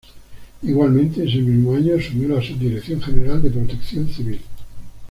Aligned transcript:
Igualmente, 0.63 1.23
ese 1.27 1.37
mismo 1.43 1.75
año 1.75 1.93
asumió 1.95 2.29
la 2.29 2.41
Subdirección 2.41 2.99
General 3.03 3.39
de 3.39 3.51
Protección 3.51 4.09
Civil. 4.09 4.41